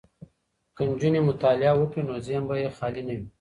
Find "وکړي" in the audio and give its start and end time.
1.77-2.01